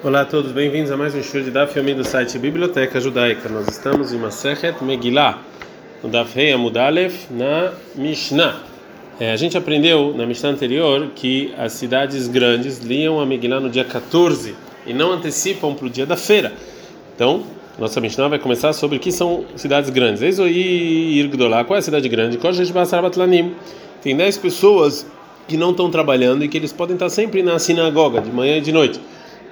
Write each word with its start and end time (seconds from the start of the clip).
Olá 0.00 0.20
a 0.20 0.24
todos, 0.24 0.52
bem-vindos 0.52 0.92
a 0.92 0.96
mais 0.96 1.12
um 1.16 1.22
show 1.24 1.40
de 1.40 1.50
Daf 1.50 1.76
Yomi 1.76 1.92
do 1.92 2.04
site 2.04 2.38
Biblioteca 2.38 3.00
Judaica. 3.00 3.48
Nós 3.48 3.66
estamos 3.66 4.12
em 4.12 4.16
Masechet 4.16 4.76
Megillah, 4.80 5.40
no 6.00 6.08
Daf 6.08 6.36
Rei 6.36 6.52
Amudalef, 6.52 7.26
na 7.32 7.72
Mishnah. 7.96 8.60
É, 9.18 9.32
a 9.32 9.36
gente 9.36 9.58
aprendeu 9.58 10.14
na 10.16 10.24
Mishnah 10.24 10.50
anterior 10.50 11.08
que 11.16 11.52
as 11.58 11.72
cidades 11.72 12.28
grandes 12.28 12.78
liam 12.78 13.18
a 13.18 13.26
Megillah 13.26 13.58
no 13.58 13.68
dia 13.68 13.84
14 13.84 14.54
e 14.86 14.94
não 14.94 15.10
antecipam 15.10 15.74
para 15.74 15.86
o 15.86 15.90
dia 15.90 16.06
da 16.06 16.16
feira. 16.16 16.52
Então, 17.16 17.42
nossa 17.76 18.00
Mishnah 18.00 18.28
vai 18.28 18.38
começar 18.38 18.72
sobre 18.74 18.98
o 18.98 19.00
que 19.00 19.10
são 19.10 19.46
cidades 19.56 19.90
grandes. 19.90 20.22
Eizoi 20.22 20.52
Irgdolá, 20.52 21.64
qual 21.64 21.74
é 21.74 21.80
a 21.80 21.82
cidade 21.82 22.08
grande? 22.08 22.38
Tem 24.00 24.16
10 24.16 24.38
pessoas 24.38 25.04
que 25.48 25.56
não 25.56 25.72
estão 25.72 25.90
trabalhando 25.90 26.44
e 26.44 26.48
que 26.48 26.56
eles 26.56 26.72
podem 26.72 26.94
estar 26.94 27.08
sempre 27.08 27.42
na 27.42 27.58
sinagoga, 27.58 28.20
de 28.20 28.30
manhã 28.30 28.58
e 28.58 28.60
de 28.60 28.70
noite. 28.70 29.00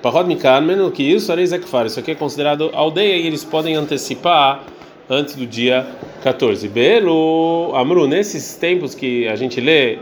Parrod 0.07 0.29
Mikar, 0.29 0.63
menos 0.63 0.93
que 0.93 1.03
isso, 1.03 1.33
Areizekfar. 1.33 1.87
Isso 1.87 1.99
aqui 1.99 2.13
é 2.13 2.15
considerado 2.15 2.71
aldeia 2.73 3.17
e 3.17 3.27
eles 3.27 3.43
podem 3.43 3.75
antecipar 3.75 4.63
antes 5.11 5.35
do 5.35 5.45
dia 5.45 5.85
14. 6.23 6.69
Belo, 6.69 7.73
Amru, 7.75 8.07
nesses 8.07 8.55
tempos 8.55 8.95
que 8.95 9.27
a 9.27 9.35
gente 9.35 9.61
lê 9.61 9.99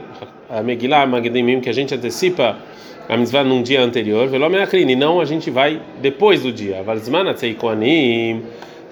a 0.51 0.63
Megillah, 0.63 1.07
Magdimim, 1.07 1.59
que 1.59 1.71
a 1.71 1.73
gente 1.73 1.95
antecipa 1.95 2.59
a 3.09 3.17
mitzvah 3.17 3.43
num 3.45 3.63
dia 3.63 3.81
anterior, 3.81 4.29
Velome 4.29 4.59
Akrini, 4.59 4.95
não 4.95 5.23
a 5.23 5.25
gente 5.25 5.51
vai 5.51 5.81
depois 6.03 6.43
do 6.43 6.53
dia. 6.53 6.83
Valzmanatzei 6.83 7.55
Koanim, 7.55 8.43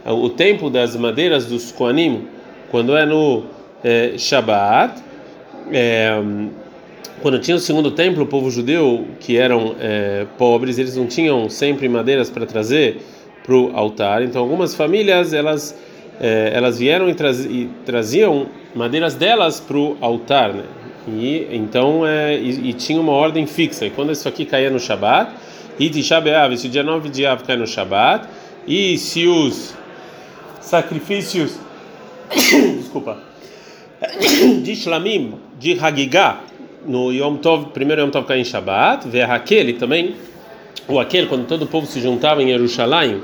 o 0.07 0.31
tempo 0.31 0.71
das 0.71 0.97
madeiras 0.97 1.45
dos 1.45 1.73
Koanim, 1.73 2.27
quando 2.71 2.97
é 2.97 3.05
no 3.05 3.43
é, 3.85 4.15
Shabbat, 4.17 5.03
é, 5.71 6.23
quando 7.21 7.39
tinha 7.39 7.57
o 7.57 7.61
segundo 7.61 7.91
templo, 7.91 8.25
o 8.25 8.27
povo 8.27 8.51
judeu, 8.51 9.07
que 9.21 9.37
eram 9.37 9.77
é, 9.81 10.27
pobres, 10.37 10.79
eles 10.79 10.97
não 10.97 11.07
tinham 11.07 11.49
sempre 11.49 11.89
madeiras 11.89 12.29
para 12.29 12.45
trazer 12.45 13.01
para 13.45 13.55
o 13.55 13.77
altar. 13.77 14.23
Então, 14.23 14.43
algumas 14.43 14.75
famílias 14.75 15.33
elas 15.33 15.77
é, 16.21 16.51
elas 16.55 16.79
vieram 16.79 17.09
e, 17.09 17.13
e, 17.13 17.71
traziam 17.85 18.47
madeiras 18.75 19.15
delas 19.15 19.61
para 19.61 19.77
o 19.77 19.97
altar, 20.01 20.53
né? 20.53 20.65
E 21.09 21.49
então 21.51 22.07
é, 22.07 22.39
e, 22.39 22.71
e, 22.71 22.73
tinha 22.73 23.01
uma 23.01 23.13
ordem 23.13 23.47
fixa. 23.47 23.87
E 23.87 23.91
quando 23.91 24.13
isso 24.13 24.29
aqui 24.29 24.45
caía 24.45 24.71
no 24.71 24.79
Shabat, 24.79 25.33
e 25.79 25.89
de 25.89 26.03
Shabat, 26.03 26.57
se 26.57 26.69
o 26.69 26.71
dia 26.71 26.83
9 26.83 27.09
de 27.09 27.27
Av 27.27 27.43
cai 27.43 27.57
no 27.57 27.67
Shabat, 27.67 28.29
e 28.67 28.97
se 28.99 29.27
os 29.27 29.75
sacrifícios, 30.61 31.59
desculpa, 32.79 33.19
de 34.63 34.77
Shlamim, 34.77 35.35
de 35.59 35.79
Hagigah 35.79 36.52
no 36.87 37.13
Yom 37.13 37.37
Tov, 37.37 37.67
primeiro 37.73 38.03
Yom 38.03 38.11
Tov 38.11 38.27
cai 38.27 38.41
em 38.41 38.45
Shabbat, 38.45 39.09
ver 39.09 39.23
aquele 39.23 39.75
também, 39.75 40.15
ou 40.89 41.01
aquele, 41.01 41.27
quando 41.27 41.47
todo 41.47 41.63
o 41.63 41.67
povo 41.67 41.87
se 41.87 42.01
juntava 42.01 42.43
em 42.43 42.49
Jerusalém, 42.49 43.23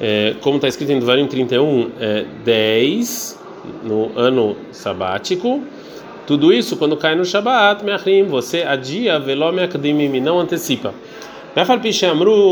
é, 0.00 0.34
como 0.40 0.56
está 0.56 0.68
escrito 0.68 0.92
em 0.92 0.98
Devarim 0.98 1.26
31, 1.26 1.90
é, 2.00 2.24
10, 2.44 3.38
no 3.84 4.18
ano 4.18 4.56
sabático, 4.72 5.62
tudo 6.26 6.52
isso 6.52 6.76
quando 6.76 6.96
cai 6.96 7.14
no 7.14 7.24
Shabbat, 7.24 7.84
Meachrim, 7.84 8.24
você 8.24 8.62
adia, 8.62 9.18
veló 9.18 9.52
meakdimim, 9.52 10.20
não 10.20 10.38
antecipa. 10.38 10.94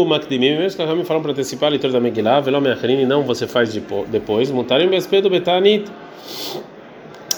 Makdimim, 0.07 0.57
mesmo 0.57 0.77
que 0.77 0.83
a 0.83 1.05
falam 1.05 1.23
para 1.23 1.31
antecipar 1.31 1.69
a 1.69 1.71
leitura 1.71 1.93
da 1.93 2.01
Megillah, 2.01 2.41
veló 2.41 2.61
meachrim, 2.61 3.07
não 3.07 3.23
você 3.23 3.47
faz 3.47 3.73
depois, 4.09 4.51
montarim 4.51 4.89
bespedo 4.89 5.31
betanit. 5.31 5.89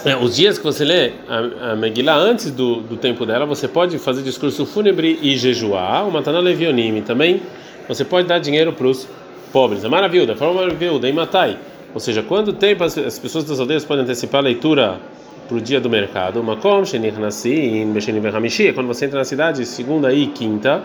É, 0.03 0.15
os 0.15 0.35
dias 0.35 0.57
que 0.57 0.63
você 0.63 0.83
lê 0.83 1.11
a, 1.29 1.73
a 1.73 1.75
Megillah 1.75 2.17
antes 2.17 2.49
do, 2.49 2.77
do 2.77 2.97
tempo 2.97 3.23
dela, 3.23 3.45
você 3.45 3.67
pode 3.67 3.99
fazer 3.99 4.23
discurso 4.23 4.65
fúnebre 4.65 5.19
e 5.21 5.37
jejuar, 5.37 6.07
o 6.07 6.11
Matana 6.11 6.39
Levionim 6.39 7.03
também. 7.03 7.39
Você 7.87 8.03
pode 8.03 8.27
dar 8.27 8.39
dinheiro 8.39 8.73
para 8.73 8.87
os 8.87 9.07
pobres. 9.53 9.83
É 9.83 9.87
maravilha, 9.87 10.25
da 10.25 10.35
forma 10.35 10.61
maravilhosa, 10.61 11.07
e 11.07 11.13
matai. 11.13 11.59
Ou 11.93 11.99
seja, 11.99 12.23
quanto 12.23 12.51
tempo 12.53 12.83
as, 12.83 12.97
as 12.97 13.19
pessoas 13.19 13.43
das 13.43 13.59
aldeias 13.59 13.85
podem 13.85 14.03
antecipar 14.03 14.39
a 14.39 14.43
leitura 14.43 14.99
para 15.47 15.57
o 15.57 15.61
dia 15.61 15.79
do 15.79 15.87
mercado? 15.87 16.41
Makom, 16.41 16.83
Shenich 16.83 17.19
Nassim, 17.19 17.91
Beshenim 17.93 18.25
Hamishi, 18.25 18.73
quando 18.73 18.87
você 18.87 19.05
entra 19.05 19.19
na 19.19 19.25
cidade, 19.25 19.63
segunda 19.67 20.11
e 20.11 20.25
quinta, 20.25 20.81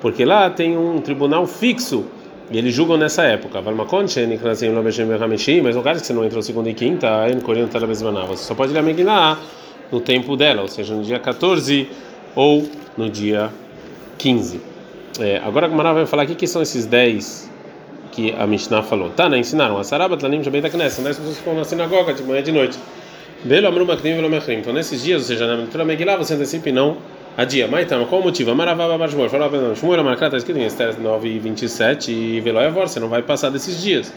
porque 0.00 0.24
lá 0.24 0.50
tem 0.50 0.76
um 0.76 1.00
tribunal 1.00 1.46
fixo 1.46 2.04
e 2.50 2.58
eles 2.58 2.74
julgam 2.74 2.96
nessa 2.96 3.22
época. 3.24 3.60
Mas 3.62 3.76
no 3.76 3.84
caso 5.82 6.00
que 6.00 6.06
você 6.06 6.12
não 6.12 6.24
entrou 6.24 6.42
segunda 6.42 6.70
e 6.70 6.74
quinta, 6.74 7.08
você 8.28 8.44
só 8.44 8.54
pode 8.54 8.72
ler 8.72 8.82
Megillah 8.82 9.38
no 9.90 10.00
tempo 10.00 10.36
dela, 10.36 10.62
ou 10.62 10.68
seja, 10.68 10.94
no 10.94 11.02
dia 11.02 11.18
14 11.18 11.88
ou 12.34 12.68
no 12.96 13.10
dia 13.10 13.50
15. 14.18 14.60
É, 15.20 15.40
agora 15.44 15.66
a 15.66 15.68
Gamara 15.68 15.92
vai 15.94 16.06
falar 16.06 16.24
o 16.24 16.26
que 16.26 16.46
são 16.46 16.62
esses 16.62 16.86
10 16.86 17.50
que 18.12 18.34
a 18.38 18.46
Mishnah 18.46 18.82
falou. 18.82 19.10
Tá, 19.10 19.28
né? 19.28 19.38
Ensinaram. 19.38 19.78
A 19.78 19.84
Sarabat 19.84 20.22
Lanim 20.22 20.42
Jabeit 20.42 20.68
Knesset. 20.70 20.94
São 20.94 21.04
10 21.04 21.16
pessoas 21.16 21.36
que 21.36 21.42
ficam 21.42 21.56
na 21.56 21.64
sinagoga 21.64 22.14
de 22.14 22.22
manhã 22.22 22.40
e 22.40 22.42
de 22.42 22.52
noite. 22.52 22.78
Então 23.44 24.72
nesses 24.72 25.04
dias, 25.04 25.22
ou 25.22 25.28
seja, 25.28 25.46
na 25.46 25.54
leitura 25.54 25.84
você 26.16 26.34
antecipa 26.34 26.68
e 26.68 26.72
não 26.72 26.96
a 27.36 27.44
dia. 27.44 27.68
Mas 27.68 27.84
então, 27.84 28.04
qual 28.06 28.20
o 28.20 28.24
motivo? 28.24 28.50
Amaravá 28.50 28.96
Barshmor. 28.96 29.28
Falou, 29.28 29.74
Shmuel 29.76 30.00
Amarcá 30.00 30.26
está 30.26 30.38
escrito 30.38 30.58
em 30.58 30.64
Esther 30.64 30.98
9 30.98 31.28
e 31.28 31.38
27 31.38 32.10
e 32.10 32.40
Veloia 32.40 32.70
Vor, 32.70 32.88
você 32.88 32.98
não 32.98 33.08
vai 33.08 33.22
passar 33.22 33.50
desses 33.50 33.82
dias. 33.82 34.12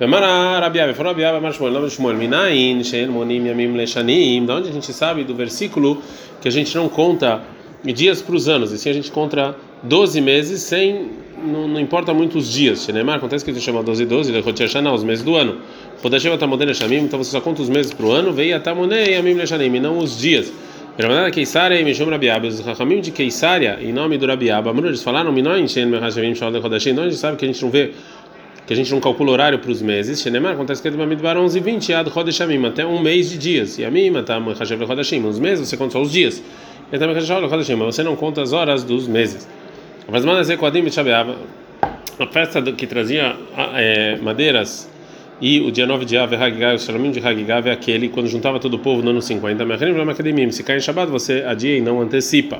Amara 0.00 0.60
Rabiabe, 0.60 0.94
falou 0.94 1.12
Rabiabe 1.12 1.40
Marshmuel, 1.40 1.72
nome 1.72 1.88
de 1.88 1.94
Shmuel, 1.94 2.16
Minain, 2.16 2.82
Shein, 2.82 3.08
Monim, 3.08 3.46
Yamim, 3.46 3.76
Leshanim. 3.76 4.46
Da 4.46 4.56
onde 4.56 4.68
a 4.68 4.72
gente 4.72 4.92
sabe 4.92 5.24
do 5.24 5.34
versículo 5.34 6.02
que 6.40 6.48
a 6.48 6.50
gente 6.50 6.74
não 6.74 6.88
conta 6.88 7.42
dias 7.84 8.20
para 8.20 8.34
os 8.34 8.48
anos, 8.48 8.72
e 8.72 8.78
sim 8.78 8.90
a 8.90 8.92
gente 8.92 9.10
conta 9.10 9.54
12 9.82 10.20
meses 10.20 10.62
sem. 10.62 11.10
Não, 11.42 11.66
não 11.66 11.80
importa 11.80 12.12
muitos 12.12 12.52
dias. 12.52 12.84
Shenemar, 12.84 13.16
acontece 13.16 13.42
que 13.42 13.50
gente 13.50 13.64
chama 13.64 13.82
12 13.82 14.02
e 14.02 14.06
12, 14.06 14.32
Lechotia 14.32 14.68
Shana, 14.68 14.92
os 14.92 15.02
meses 15.02 15.24
do 15.24 15.36
ano. 15.36 15.58
Podashem 16.02 16.32
Atamodei 16.32 16.66
Leshamim, 16.66 16.96
então 16.96 17.18
você 17.18 17.30
só 17.30 17.40
conta 17.40 17.62
os 17.62 17.68
meses 17.70 17.92
para 17.92 18.04
o 18.04 18.12
ano, 18.12 18.30
veio 18.30 18.56
Atamodei 18.56 19.14
Yamim 19.14 19.34
Leshanim, 19.34 19.74
e 19.74 19.80
não 19.80 19.98
os 19.98 20.18
dias. 20.18 20.52
Rabanada 21.00 21.30
Keisaria 21.30 21.80
e 21.80 21.84
Mishum 21.84 22.10
Rabiaba, 22.10 22.46
os 22.46 22.60
Rahamim 22.60 23.00
de 23.00 23.10
Keisaria, 23.10 23.78
em 23.80 23.92
nome 23.92 24.18
do 24.18 24.26
Rabiaba, 24.26 24.70
eles 24.70 25.02
falaram, 25.02 25.32
Minoin, 25.32 25.66
Shen 25.66 25.86
Mehashavim 25.86 26.34
Shalda 26.34 26.60
Kodashim, 26.60 26.90
então 26.90 27.04
a 27.04 27.08
gente 27.08 27.18
sabe 27.18 27.36
que 27.36 27.44
a 27.44 27.48
gente 27.48 27.62
não 27.62 27.70
vê, 27.70 27.92
que 28.66 28.72
a 28.72 28.76
gente 28.76 28.90
não 28.90 29.00
calcula 29.00 29.30
horário 29.30 29.58
para 29.58 29.70
os 29.70 29.80
meses, 29.80 30.20
Shenemar, 30.20 30.52
acontece 30.52 30.82
que 30.82 30.88
é 30.88 30.90
de 30.90 30.96
Bamidbar 30.96 31.38
11 31.38 31.56
e 31.56 31.60
20, 31.60 31.94
Ad 31.94 32.10
Kodashamim, 32.10 32.66
até 32.66 32.84
um 32.84 33.00
mês 33.00 33.30
de 33.30 33.38
dias, 33.38 33.78
e 33.78 33.84
a 33.84 33.90
mim, 33.90 34.10
Matam 34.10 34.40
Mehashav 34.40 34.84
Kodashim, 34.84 35.24
os 35.24 35.38
meses 35.38 35.68
você 35.68 35.76
conta 35.76 35.92
só 35.92 36.02
os 36.02 36.10
dias, 36.10 36.42
e 36.92 36.98
também 36.98 37.14
Mehashav 37.14 37.48
Kodashim, 37.48 37.76
mas 37.76 37.94
você 37.94 38.02
não 38.02 38.16
conta 38.16 38.42
as 38.42 38.52
horas 38.52 38.82
dos 38.82 39.06
meses. 39.06 39.48
Mas 40.08 40.24
manda 40.24 40.42
ser 40.42 40.58
Kodim 40.58 40.90
Shabeava, 40.90 41.36
a 42.18 42.26
festa 42.26 42.60
que 42.72 42.86
trazia 42.86 43.36
é, 43.76 44.16
madeiras 44.16 44.89
e 45.40 45.60
o 45.60 45.70
dia 45.70 45.86
9 45.86 46.04
de 46.04 46.18
Av, 46.18 46.34
Hagigah, 46.34 46.74
o 46.74 46.78
Shalomim 46.78 47.10
de 47.10 47.18
Hagigah 47.18 47.62
é 47.64 47.70
aquele 47.70 48.08
quando 48.08 48.28
juntava 48.28 48.60
todo 48.60 48.74
o 48.74 48.78
povo 48.78 49.02
no 49.02 49.10
ano 49.10 49.22
50. 49.22 49.64
Se 50.52 50.62
cai 50.62 50.76
em 50.76 50.80
Shabbat, 50.80 51.10
você 51.10 51.42
adia 51.46 51.76
e 51.76 51.80
não 51.80 52.00
antecipa. 52.00 52.58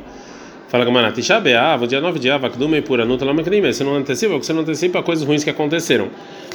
Fala 0.69 0.85
Gamara, 0.85 1.11
Tisha 1.11 1.41
B'Av, 1.41 1.83
o 1.83 1.87
dia 1.87 2.01
9 2.01 2.21
de 2.21 2.31
Av, 2.31 2.47
Akduma 2.47 2.79
e 2.79 2.81
Pura, 2.81 3.05
Nuta 3.05 3.25
Lamakrim, 3.25 3.61
você 3.61 3.83
não 3.83 3.97
antecipa, 3.97 4.35
você 4.39 4.53
não 4.53 4.61
antecipa 4.61 5.03
coisas 5.03 5.27
ruins 5.27 5.43
que 5.43 5.51
aconteceram. 5.51 6.09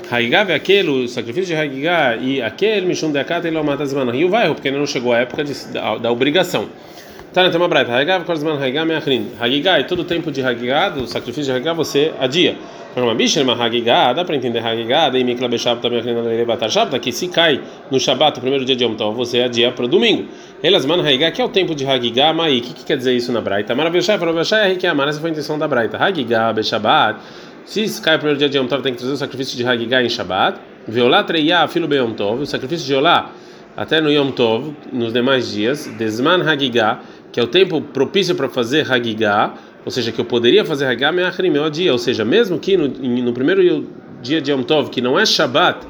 Hagigah 0.10 0.46
é 0.50 0.56
aquele, 0.56 0.90
o 0.90 1.08
sacrifício 1.08 1.54
de 1.54 1.62
Hagigah 1.62 2.16
e 2.16 2.42
aquele, 2.42 2.86
Mishum 2.86 3.12
de 3.12 3.20
Akata 3.20 3.48
e 3.48 3.52
Lomata 3.52 3.86
Zman, 3.86 4.16
e 4.16 4.24
o 4.24 4.30
vai, 4.30 4.48
porque 4.54 4.70
ainda 4.70 4.80
não 4.80 4.88
chegou 4.88 5.12
a 5.12 5.18
época 5.18 5.44
de, 5.44 5.54
da, 5.68 5.98
da 5.98 6.12
obrigação. 6.12 6.70
Tá, 7.36 7.50
tem 7.50 7.60
uma 7.60 7.68
braita. 7.68 7.92
Hagigah, 7.92 8.22
Korzman, 8.22 8.56
Hagigah, 8.56 8.86
Meachrin. 8.86 9.32
Hagigah, 9.38 9.82
e 9.82 9.84
todo 9.84 10.04
o 10.04 10.06
tempo 10.06 10.32
de 10.32 10.42
Hagigah, 10.42 10.88
do 10.88 11.06
sacrifício 11.06 11.44
de 11.44 11.52
Hagigah, 11.52 11.74
você 11.74 12.14
adia. 12.18 12.56
Uma 12.96 13.14
bicha, 13.14 13.44
uma 13.44 13.62
Hagigah, 13.62 14.14
dá 14.14 14.24
para 14.24 14.38
entender 14.38 14.60
Hagigah, 14.60 15.10
daí 15.10 15.22
Mikla 15.22 15.50
também 15.82 16.00
aqui 16.00 16.14
na 16.14 16.46
Batar 16.46 16.72
Shabta, 16.72 16.98
que 16.98 17.12
se 17.12 17.28
cai 17.28 17.60
no 17.92 18.00
Shabat, 18.00 18.38
o 18.38 18.42
primeiro 18.42 18.64
dia 18.64 18.74
de 18.74 18.86
Yom 18.86 18.96
Tov, 18.96 19.18
você 19.18 19.42
adia 19.42 19.70
para 19.70 19.84
o 19.84 19.88
domingo. 19.90 20.30
Elas 20.64 20.86
man 20.86 21.02
Hagigah, 21.02 21.30
que 21.30 21.42
é 21.42 21.44
o 21.44 21.50
tempo 21.50 21.76
de 21.76 21.86
Hagigah, 21.86 22.32
Mai, 22.32 22.60
o 22.60 22.62
que, 22.62 22.74
que 22.74 22.86
quer 22.86 22.96
dizer 22.96 23.14
isso 23.14 23.34
na 23.34 23.42
Braita? 23.42 23.76
Maravilhosa, 23.76 24.18
Maravilhosa 24.18 24.56
é 24.60 24.76
que 24.76 24.88
amar, 24.88 25.10
essa 25.10 25.20
foi 25.20 25.30
a 25.30 25.34
intenção 25.34 25.60
da 25.60 25.68
Braita. 25.68 25.98
Hagigah, 25.98 26.54
Beshabat, 26.54 27.20
se 27.66 28.02
cai 28.02 28.16
o 28.16 28.20
primeiro 28.20 28.40
dia 28.40 28.48
de 28.48 28.58
Yom 28.58 28.66
Tov, 28.66 28.82
tem 28.82 28.94
que 28.94 29.00
trazer 29.00 29.14
o 29.14 29.18
sacrifício 29.18 29.58
de 29.58 29.68
Hagigah 29.68 30.02
em 30.02 30.08
Shabat. 30.08 30.58
Violá 30.88 31.22
Treia, 31.22 31.68
filho 31.68 31.86
Be 31.86 31.98
Yom 31.98 32.14
Tov, 32.14 32.44
o 32.44 32.46
sacrifício 32.46 32.88
de 32.88 32.96
Olá, 32.96 33.30
até 33.76 34.00
no 34.00 34.10
Yom 34.10 34.32
Tov, 34.32 34.74
nos 34.94 35.12
demais 35.12 35.52
dias. 35.52 35.86
Desman 35.98 36.50
Hagigah, 36.50 37.02
que 37.36 37.40
é 37.42 37.44
o 37.44 37.48
tempo 37.48 37.82
propício 37.82 38.34
para 38.34 38.48
fazer 38.48 38.90
Hagigah 38.90 39.56
ou 39.84 39.92
seja, 39.92 40.10
que 40.10 40.20
eu 40.20 40.24
poderia 40.26 40.64
fazer 40.64 40.86
Hagá 40.86 41.12
Meachrim, 41.12 41.52
meu 41.52 41.70
dia, 41.70 41.92
ou 41.92 42.00
seja, 42.00 42.24
mesmo 42.24 42.58
que 42.58 42.78
no, 42.78 42.88
no 42.88 43.34
primeiro 43.34 43.88
dia 44.22 44.42
de 44.42 44.52
Yom 44.52 44.64
Tov, 44.64 44.90
que 44.90 45.02
não 45.02 45.20
é 45.20 45.26
Shabat, 45.26 45.86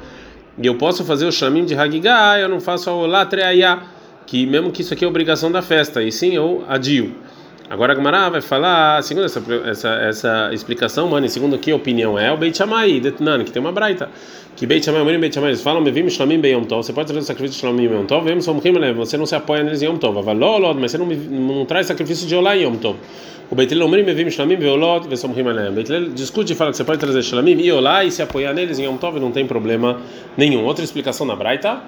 e 0.58 0.66
eu 0.66 0.74
posso 0.74 1.04
fazer 1.04 1.24
o 1.24 1.32
Shamim 1.32 1.64
de 1.64 1.74
Hagigah, 1.74 2.38
eu 2.38 2.48
não 2.48 2.60
faço 2.60 2.90
a 2.90 2.92
Olá 2.92 3.26
que 4.26 4.44
mesmo 4.44 4.72
que 4.72 4.82
isso 4.82 4.92
aqui 4.92 5.04
é 5.04 5.08
obrigação 5.08 5.52
da 5.52 5.62
festa, 5.62 6.02
e 6.02 6.10
sim 6.10 6.34
eu 6.34 6.64
adio. 6.68 7.14
Agora 7.68 7.94
a 7.94 7.96
Gemara 7.96 8.30
vai 8.30 8.40
falar, 8.40 9.02
segundo 9.02 9.24
essa, 9.24 9.42
essa, 9.64 9.88
essa 9.88 10.50
explicação, 10.52 11.08
mano, 11.08 11.28
segundo 11.28 11.58
que 11.58 11.72
opinião 11.72 12.16
é, 12.16 12.30
o 12.30 12.36
Beit 12.36 12.56
Shammai, 12.56 13.00
Detnan, 13.00 13.42
que 13.42 13.50
tem 13.50 13.60
uma 13.60 13.72
braita. 13.72 14.08
Que 14.54 14.64
Beit 14.64 14.84
Shammai, 14.84 15.02
o 15.02 15.18
Beit 15.18 15.34
Shammai, 15.34 15.50
eles 15.50 15.62
falam, 15.62 15.82
Mevim 15.82 16.08
Shlamim 16.08 16.38
Beyom 16.38 16.62
Tov, 16.62 16.86
você 16.86 16.92
pode 16.92 17.08
trazer 17.08 17.24
o 17.24 17.26
sacrifício 17.26 17.60
de 17.60 17.66
Shlamim 17.66 17.88
Beyom 17.88 18.06
Tov, 18.06 18.24
vemos 18.24 18.44
Somchim 18.44 18.72
você 18.94 19.16
não 19.16 19.26
se 19.26 19.34
apoia 19.34 19.64
neles 19.64 19.82
em 19.82 19.86
Yom 19.86 19.96
Tov, 19.96 20.16
Avalolod, 20.16 20.78
mas 20.80 20.92
você 20.92 20.98
não, 20.98 21.06
não 21.06 21.64
traz 21.64 21.86
sacrifício 21.86 22.28
de 22.28 22.36
Olá 22.36 22.56
em 22.56 22.62
Yom 22.62 22.76
Tov. 22.76 22.98
O 23.50 23.56
Beit 23.56 23.74
Hillel 23.74 23.88
Omrim 23.88 24.04
Mevim 24.04 24.30
Shlamim 24.30 24.56
Veolot 24.56 25.08
Vesomchim 25.08 25.48
Aleim. 25.48 25.72
Beit 25.72 25.90
Hillel 25.90 26.10
discute 26.10 26.52
e 26.52 26.56
fala 26.56 26.70
que 26.70 26.76
você 26.76 26.84
pode 26.84 27.00
trazer 27.00 27.20
Shlamim 27.24 27.60
e 27.60 27.72
Olá 27.72 28.04
e 28.04 28.12
se 28.12 28.22
apoiar 28.22 28.54
neles 28.54 28.78
em 28.78 28.84
Yom 28.84 28.96
Tov 28.96 29.18
não 29.18 29.32
tem 29.32 29.44
problema 29.44 30.00
nenhum. 30.36 30.64
Outra 30.64 30.84
explicação 30.84 31.26
na 31.26 31.34
braita. 31.34 31.80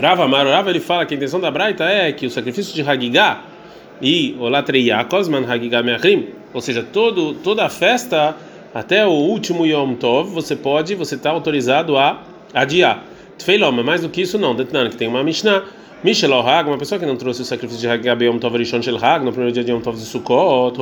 Rava 0.00 0.24
Amar, 0.24 0.44
Rava 0.44 0.70
ele 0.70 0.80
fala 0.80 1.06
que 1.06 1.14
a 1.14 1.16
intenção 1.16 1.38
da 1.38 1.52
braita 1.52 1.84
é 1.84 2.10
que 2.10 2.26
o 2.26 2.30
sacrifício 2.30 2.74
de 2.74 2.82
Hagigah 2.82 3.54
e 4.00 4.36
Olatreia 4.38 5.04
Kosman 5.04 5.44
Meachrim, 5.84 6.28
ou 6.52 6.60
seja, 6.60 6.82
todo, 6.82 7.34
toda 7.34 7.64
a 7.64 7.68
festa 7.68 8.36
até 8.74 9.06
o 9.06 9.10
último 9.10 9.64
Yom 9.64 9.94
Tov, 9.94 10.30
você 10.30 10.54
pode, 10.54 10.94
você 10.94 11.14
está 11.14 11.30
autorizado 11.30 11.96
a 11.96 12.22
adiar. 12.52 13.04
Tfeilom, 13.38 13.82
mais 13.82 14.02
do 14.02 14.08
que 14.08 14.22
isso 14.22 14.38
não, 14.38 14.54
Detnan, 14.54 14.88
que 14.90 14.96
tem 14.96 15.08
uma 15.08 15.22
Mishnah, 15.22 15.64
Michel 16.04 16.32
Hag, 16.40 16.68
uma 16.68 16.78
pessoa 16.78 16.98
que 16.98 17.06
não 17.06 17.16
trouxe 17.16 17.42
o 17.42 17.44
sacrifício 17.44 17.80
de 17.80 17.88
Hagigah 17.88 18.16
Yom 18.22 18.38
Tov 18.38 18.56
Rishon 18.56 18.82
Shel 18.82 18.96
Hag, 18.96 19.24
no 19.24 19.32
primeiro 19.32 19.52
dia 19.52 19.64
de 19.64 19.70
Yom 19.70 19.80
Tov 19.80 19.96
de 19.96 20.04
Sukkot, 20.04 20.78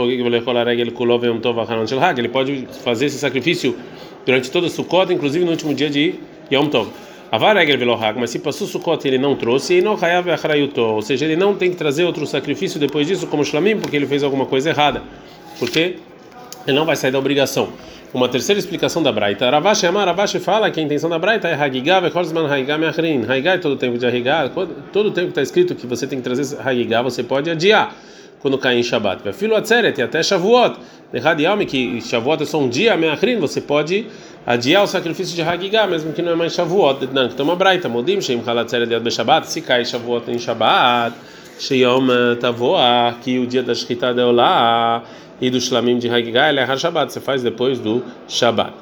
ele 2.19 2.29
pode 2.29 2.69
fazer 2.83 3.07
esse 3.07 3.19
sacrifício 3.19 3.77
durante 4.27 4.51
todo 4.51 4.65
o 4.65 4.69
Sukkot, 4.69 5.13
inclusive 5.13 5.45
no 5.45 5.53
último 5.53 5.73
dia 5.73 5.89
de 5.89 6.15
Yom 6.51 6.67
Tov. 6.67 6.89
Avaregel 7.35 7.77
velohag, 7.77 8.17
mas 8.17 8.31
se 8.31 8.39
passou 8.39 8.65
Sukkot 8.65 9.05
e 9.05 9.09
ele 9.09 9.19
não 9.19 9.35
trouxe, 9.35 9.81
não 9.81 9.95
hayav 10.01 10.25
ou 10.77 11.03
seja, 11.03 11.25
ele 11.25 11.35
não 11.35 11.57
tem 11.57 11.69
que 11.69 11.77
trazer 11.77 12.05
outro 12.05 12.25
sacrifício 12.29 12.79
depois 12.79 13.09
disso, 13.09 13.27
como 13.27 13.45
Shlamim, 13.45 13.77
porque 13.77 13.97
ele 13.97 14.07
fez 14.07 14.23
alguma 14.23 14.47
coisa 14.47 14.71
errada, 14.71 15.03
porque 15.59 15.97
ele 16.65 16.77
não 16.79 16.87
vai 16.87 16.95
sair 16.95 17.11
da 17.11 17.19
obrigação. 17.19 17.71
Uma 18.13 18.29
terceira 18.29 18.61
explicação 18.61 19.03
da 19.03 19.11
Braita. 19.11 19.51
Ravashi 19.51 19.85
Amar, 19.85 20.07
Ravashi 20.07 20.39
fala 20.39 20.71
que 20.71 20.79
a 20.79 20.83
intenção 20.85 21.11
da 21.11 21.19
Braita 21.19 21.49
é 21.49 21.55
Hagigah 21.55 21.99
vechorzman 21.99 22.47
Hagigah 22.47 22.79
meachrin. 22.79 23.25
Hagigah 23.29 23.55
é 23.55 23.59
todo 23.59 23.75
tempo 23.75 23.99
de 23.99 24.07
Hagigah. 24.07 24.53
Todo 24.93 25.11
tempo 25.11 25.31
está 25.31 25.43
escrito 25.43 25.75
que 25.75 25.85
você 25.89 26.07
tem 26.07 26.21
que 26.21 26.25
trazer 26.25 26.57
Hagigah, 26.65 27.03
você 27.03 27.25
pode 27.25 27.51
adiar 27.51 27.93
quando 28.39 28.57
cair 28.59 28.79
em 28.79 28.85
Shabbat. 28.85 29.33
Filo 29.33 29.57
Atzeret 29.57 29.99
e 29.99 30.03
até 30.05 30.23
Shavuot. 30.23 30.77
Derradialme 31.13 31.67
que 31.67 32.01
Shavuot 32.01 32.45
é 32.45 32.47
só 32.47 32.61
um 32.61 32.69
dia, 32.69 32.97
meachrin, 32.97 33.39
você 33.41 33.61
pode 33.61 34.07
adiar 34.47 34.83
o 34.83 34.87
sacrifício 34.87 35.35
de 35.35 35.43
Hagigah, 35.43 35.87
mesmo 35.87 36.13
que 36.13 36.23
não 36.23 36.33
é 36.33 36.35
mais 36.35 36.53
Shavuot. 36.55 37.07
Não, 37.13 37.29
que 37.29 37.35
toma 37.35 37.57
Braita. 37.57 37.89
Modim 37.89 38.21
Sheim 38.21 38.43
Halatzeret 38.47 38.89
de 39.01 39.11
Shabbat. 39.11 39.47
Se 39.49 39.61
cai 39.61 39.85
Shavuot 39.85 40.31
em 40.31 40.39
Shabbat, 40.39 41.15
Sheyom 41.59 42.07
Tavoah, 42.41 43.17
que 43.23 43.39
o 43.39 43.47
dia 43.47 43.63
da 43.63 43.75
Shkita 43.75 44.13
de 44.13 44.23
Olá 44.23 45.03
e 45.41 45.51
do 45.51 45.61
Shlamim 45.61 45.99
de 45.99 46.09
Hagigah, 46.09 46.49
ele 46.49 46.61
é 46.61 46.65
Har 46.65 46.79
Shabbat, 46.79 47.13
você 47.13 47.21
faz 47.21 47.43
depois 47.43 47.79
do 47.79 48.03
Shabbat. 48.29 48.73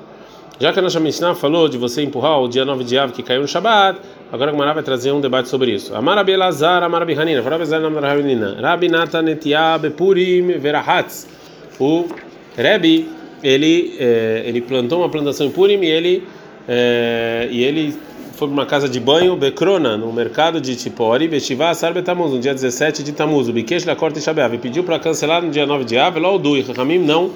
Já 0.61 0.73
que 0.73 0.79
a 0.79 0.83
nossa 0.83 1.01
Mishnah 1.01 1.35
falou 1.35 1.69
de 1.69 1.77
você 1.77 2.03
empurrar 2.03 2.41
o 2.41 2.47
dia 2.47 2.65
9 2.65 2.85
de 2.85 2.97
Av 2.99 3.11
que 3.11 3.23
caiu 3.23 3.41
no 3.41 3.49
Shabbat, 3.49 3.99
agora 4.31 4.51
a 4.51 4.55
Gemara 4.55 4.75
vai 4.75 4.83
trazer 4.83 5.11
um 5.11 5.21
debate 5.21 5.49
sobre 5.49 5.73
isso. 5.73 5.95
Amar 5.95 6.17
Rabi 6.17 6.33
Elazar, 6.33 6.83
Amar 6.83 7.01
Rabi 7.01 7.15
Hanina, 7.15 7.43
Rabi 7.43 7.55
Elazar, 7.55 7.85
Amar 7.85 8.03
Rabi 8.03 8.23
Hanina, 8.23 8.61
Rabi 8.61 8.89
Natan 8.89 9.25
Bepurim 9.81 10.59
Verahatz. 10.59 11.27
O 11.81 12.07
Rebbe, 12.57 13.09
ele, 13.43 13.97
eh, 13.99 14.43
ele 14.47 14.61
plantou 14.61 15.01
uma 15.01 15.09
plantação 15.09 15.47
em 15.47 15.51
Purim 15.51 15.81
e 15.81 15.87
ele, 15.87 16.23
eh, 16.69 17.49
e 17.51 17.63
ele 17.65 17.95
foi 18.35 18.49
para 18.49 18.55
uma 18.55 18.67
casa 18.67 18.89
de 18.89 18.99
banho, 18.99 19.37
Becrona, 19.37 19.97
no 19.97 20.13
mercado 20.13 20.61
de 20.61 20.75
Tipori, 20.75 21.29
Beshivá 21.29 21.75
Sar 21.75 21.93
Betamuz, 21.93 22.33
no 22.33 22.41
dia 22.41 22.55
17 22.55 23.03
de 23.03 23.13
Tamuz, 23.13 23.49
o 23.49 23.53
Bikesh 23.53 23.85
da 23.85 23.95
Corte 23.95 24.21
Shabeav, 24.21 24.59
pediu 24.59 24.83
para 24.85 24.99
cancelar 24.99 25.43
no 25.43 25.51
dia 25.51 25.67
9 25.67 25.85
de 25.85 25.99
Av, 25.99 26.19
Laudu, 26.19 26.57
e 26.57 26.63
Ramim 26.63 26.99
não, 26.99 27.31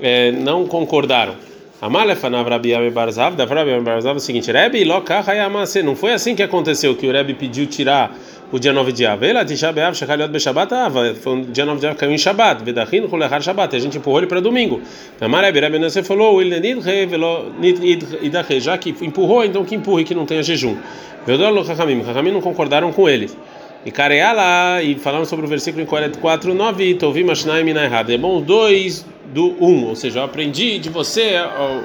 é, 0.00 0.32
não 0.32 0.66
concordaram. 0.66 1.34
Amalefanav 1.80 2.48
Rabiam 2.48 2.90
Barzav, 2.90 3.36
da 3.36 3.44
Rabiam 3.44 3.82
Barzav, 3.82 4.14
é 4.14 4.16
o 4.16 4.20
seguinte: 4.20 4.50
Rebbe, 4.50 4.82
Lokahayamase, 4.84 5.82
não 5.82 5.94
foi 5.94 6.12
assim 6.12 6.34
que 6.34 6.42
aconteceu 6.42 6.96
que 6.96 7.06
o 7.06 7.12
Rebbe 7.12 7.34
pediu 7.34 7.66
tirar 7.66 8.16
o 8.54 8.58
dia 8.60 8.72
9 8.72 8.92
de 8.92 9.04
Av. 9.04 9.20
Ela 9.20 9.44
Tisha 9.44 9.72
Beav, 9.72 9.96
Shechaliot 9.96 10.30
Beshabat 10.30 10.72
Ava, 10.72 11.12
foi 11.16 11.40
o 11.40 11.44
dia 11.46 11.66
9 11.66 11.80
de 11.80 11.86
Av 11.88 11.96
caiu 11.96 12.12
em 12.12 12.18
Shabat, 12.18 12.62
Vedachin 12.62 13.08
Kulechar 13.08 13.42
Shabat, 13.42 13.74
a 13.74 13.78
gente 13.80 13.98
empurrou 13.98 14.20
ele 14.20 14.28
para 14.28 14.40
domingo. 14.40 14.80
Amarebe, 15.20 15.58
Rebbe 15.58 15.80
Nesse 15.80 16.04
falou, 16.04 16.36
Will 16.36 16.60
Nidre, 16.60 17.04
Velo 17.06 17.52
Nidre, 17.58 18.60
já 18.60 18.78
que 18.78 18.90
empurrou, 18.90 19.44
então 19.44 19.64
que 19.64 19.74
empurre 19.74 20.04
que 20.04 20.14
não 20.14 20.24
tenha 20.24 20.40
jejum. 20.40 20.76
Vedor 21.26 21.52
Lokachamim, 21.52 22.04
Chachamim 22.04 22.30
não 22.30 22.40
concordaram 22.40 22.92
com 22.92 23.08
eles. 23.08 23.36
E 23.84 23.90
Kareala, 23.90 24.80
e 24.80 24.94
falando 24.94 25.26
sobre 25.26 25.46
o 25.46 25.48
versículo 25.48 25.82
em 25.82 25.86
44, 25.86 26.54
9, 26.54 26.94
Tovim 26.94 27.28
Ashnai 27.28 27.64
Minai 27.64 27.92
Had, 27.92 28.10
é 28.10 28.16
bom 28.16 28.40
dois 28.40 29.04
do 29.34 29.56
1, 29.60 29.66
um, 29.66 29.88
ou 29.88 29.96
seja, 29.96 30.20
eu 30.20 30.24
aprendi 30.24 30.78
de 30.78 30.90
você 30.90 31.40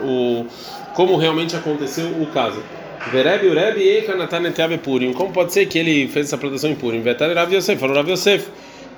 o 0.05 0.45
como 0.93 1.17
realmente 1.17 1.55
aconteceu 1.55 2.09
o 2.21 2.27
caso. 2.27 2.61
Vereb 3.07 3.49
Ureb 3.49 3.79
e 3.81 4.01
Kanatan 4.03 4.47
Etiabe 4.47 4.77
Purim. 4.77 5.13
Como 5.13 5.31
pode 5.31 5.53
ser 5.53 5.65
que 5.65 5.79
ele 5.79 6.07
fez 6.09 6.27
essa 6.27 6.37
produção 6.37 6.69
em 6.69 6.75
Purim? 6.75 7.01
Vetar 7.01 7.33
Rav 7.33 7.51
Yosef, 7.51 7.79
falou 7.79 7.95
Rav 7.95 8.07
Yosef, 8.07 8.47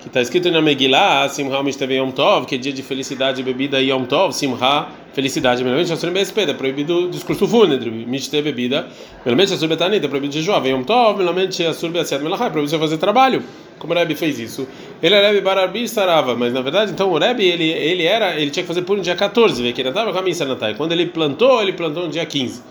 que 0.01 0.07
está 0.07 0.21
escrito 0.21 0.51
na 0.51 0.61
Megillah, 0.61 1.29
Simha 1.29 1.61
Mishteve 1.63 1.95
Yom 1.95 2.11
Tov, 2.11 2.45
que 2.45 2.55
é 2.55 2.57
dia 2.57 2.73
de 2.73 2.81
felicidade, 2.81 3.41
bebida 3.43 3.79
Yom 3.79 4.03
Tov, 4.05 4.33
Simha, 4.33 4.87
felicidade. 5.13 5.63
Melamente, 5.63 5.93
Asur 5.93 6.11
BSP, 6.11 6.41
é 6.41 6.53
proibido 6.53 7.09
discurso 7.09 7.47
fúnebre, 7.47 7.89
Mishteve 7.89 8.51
bebida. 8.51 8.87
Melamente, 9.23 9.53
Asur 9.53 9.69
Betanit, 9.69 10.03
é 10.03 10.09
proibido 10.09 10.33
de 10.33 10.41
jovem. 10.41 10.73
Yom 10.73 10.83
Tov, 10.83 11.19
melamente, 11.19 11.63
Asur 11.63 11.91
Beasiat 11.91 12.21
Melachai, 12.21 12.47
é 12.47 12.49
proibido 12.49 12.79
fazer 12.79 12.97
trabalho. 12.97 13.43
Como 13.77 13.93
o 13.93 13.95
Rebbe 13.95 14.15
fez 14.15 14.39
isso? 14.39 14.67
Ele 15.01 15.15
era 15.15 15.27
Rebbe 15.27 15.41
Barabi 15.41 15.87
Sarava, 15.87 16.35
mas 16.35 16.51
na 16.51 16.61
verdade, 16.61 16.91
então 16.91 17.09
o 17.11 17.17
Rebbe, 17.17 17.45
ele, 17.45 17.69
ele 17.69 18.03
era, 18.03 18.35
ele 18.39 18.51
tinha 18.51 18.63
que 18.63 18.67
fazer 18.67 18.83
no 18.85 18.99
dia 18.99 19.15
14, 19.15 19.61
vê 19.61 19.71
que 19.71 19.81
ele 19.81 19.89
estava 19.89 20.11
com 20.11 20.19
a 20.19 20.21
missa 20.21 20.45
Quando 20.75 20.91
ele 20.91 21.05
plantou, 21.05 21.61
ele 21.61 21.73
plantou 21.73 22.03
no 22.03 22.09
dia 22.09 22.25
15. 22.25 22.61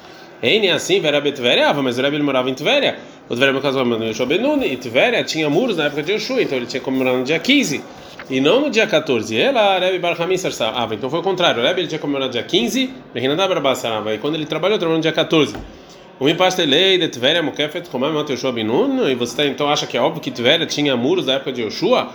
Ele 0.43 0.71
assim, 0.71 1.01
Vera 1.01 1.21
Betveria, 1.21 1.73
mas 1.75 1.99
o 1.99 2.03
Rebbe 2.03 2.19
morava 2.23 2.49
em 2.49 2.55
Tveria. 2.55 2.99
O 3.29 3.35
Tveria 3.35 3.53
meu 3.53 3.61
caso 3.61 3.85
no 3.85 4.05
Yoshua 4.05 4.27
Benuni, 4.27 4.73
e 4.73 4.77
Tveria 4.77 5.23
tinha 5.23 5.51
muros 5.51 5.77
na 5.77 5.85
época 5.85 6.03
de 6.03 6.13
Yoshua, 6.13 6.43
então 6.43 6.57
ele 6.57 6.67
tinha 6.67 6.81
que 6.81 6.85
comemorar 6.85 7.15
no 7.15 7.25
dia 7.25 7.39
15 7.39 7.83
e 8.31 8.41
não 8.41 8.61
no 8.61 8.71
dia 8.71 8.87
14. 8.87 9.37
Ela, 9.37 9.79
Rebbe 9.79 9.99
Barhamim 9.99 10.37
Sarsava. 10.37 10.95
Então 10.95 11.11
foi 11.11 11.19
o 11.19 11.23
contrário. 11.23 11.63
O 11.63 11.67
Rebbe 11.67 11.81
ele 11.81 11.89
tinha 11.89 11.99
que 11.99 12.03
comemorar 12.03 12.29
no 12.29 12.33
dia 12.33 12.43
15, 12.43 12.91
e 13.15 14.19
quando 14.19 14.35
ele 14.37 14.47
trabalhou, 14.47 14.79
trabalhou 14.79 14.97
no 14.97 15.03
dia 15.03 15.13
14. 15.13 15.55
O 16.19 16.25
me 16.25 16.35
pasta 16.35 16.65
lei 16.65 16.97
de 16.99 17.09
Tveria 17.09 17.43
Mukefet 17.43 17.89
Komam 17.91 18.13
Mat 18.13 18.31
Yoshua 18.31 18.53
Benun, 18.53 19.09
e 19.09 19.15
você 19.15 19.37
tá, 19.37 19.47
então 19.47 19.69
acha 19.69 19.87
que 19.87 19.97
é 19.97 20.01
óbvio 20.01 20.21
que 20.23 20.31
Tveria 20.31 20.67
tinha 20.67 20.97
muros 20.97 21.27
na 21.27 21.35
época 21.35 21.53
de 21.53 21.63
Yoshua? 21.63 22.13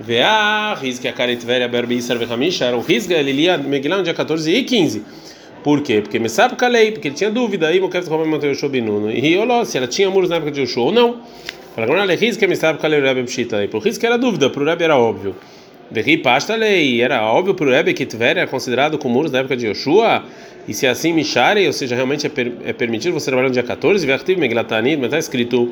Vea, 0.00 0.74
Rizga, 0.74 1.12
Kare 1.12 1.36
Tveria 1.36 1.66
Berbi 1.66 1.96
Isar 1.96 2.16
Vehamisha, 2.18 2.66
era 2.66 2.76
o 2.76 2.80
Rizga, 2.80 3.16
ele 3.16 3.32
lia 3.32 3.58
Megillah 3.58 3.98
no 3.98 4.04
dia 4.04 4.14
14 4.14 4.48
e 4.48 4.62
15. 4.62 5.04
Por 5.62 5.82
quê? 5.82 6.00
Porque 6.00 6.18
me 6.18 6.28
sabe 6.28 6.56
calei, 6.56 6.92
porque 6.92 7.08
ele 7.08 7.14
tinha 7.14 7.30
dúvida 7.30 7.68
aí, 7.68 7.80
Mokev 7.80 8.06
Chomem 8.06 8.26
Mateu 8.26 8.50
Yoshua 8.50 8.68
Binuno. 8.68 9.10
E 9.10 9.36
olhou 9.36 9.64
se 9.64 9.76
ela 9.76 9.86
tinha 9.86 10.08
muros 10.10 10.30
na 10.30 10.36
época 10.36 10.50
de 10.50 10.60
Yoshua 10.60 10.84
ou 10.84 10.92
não. 10.92 11.20
Fala 11.74 11.86
agora 11.86 12.12
ele 12.12 12.36
que 12.36 12.46
me 12.46 12.56
sabe 12.56 12.78
calei 12.78 13.00
o 13.00 13.02
Rebbe 13.02 13.24
Pshita 13.24 13.58
aí. 13.58 13.68
Por 13.68 13.82
que 13.82 14.06
era 14.06 14.16
dúvida, 14.16 14.50
para 14.50 14.62
o 14.62 14.64
Rebbe 14.64 14.84
era 14.84 14.96
óbvio. 14.96 15.34
Verri 15.90 16.18
pasta 16.18 16.54
lei, 16.54 17.00
era 17.00 17.22
óbvio 17.22 17.54
para 17.54 17.66
o 17.66 17.70
Rebbe 17.70 17.94
que 17.94 18.04
Tver 18.04 18.36
era 18.36 18.46
considerado 18.46 18.98
com 18.98 19.08
muros 19.08 19.30
na 19.30 19.38
época 19.38 19.56
de 19.56 19.66
Yoshua. 19.66 20.24
E 20.66 20.74
se 20.74 20.86
assim 20.86 21.14
Mishare, 21.14 21.66
ou 21.66 21.72
seja, 21.72 21.94
realmente 21.94 22.26
é, 22.26 22.28
per, 22.28 22.52
é 22.64 22.72
permitido 22.74 23.14
você 23.14 23.26
trabalhar 23.26 23.48
no 23.48 23.54
dia 23.54 23.62
14, 23.62 24.06
Vertiv 24.06 24.38
Meglatanid, 24.38 24.98
mas 24.98 25.06
está 25.06 25.18
escrito 25.18 25.70